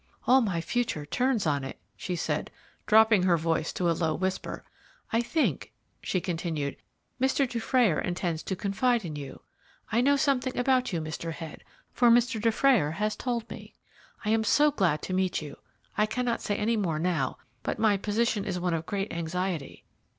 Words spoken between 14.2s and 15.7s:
I am so glad to meet you.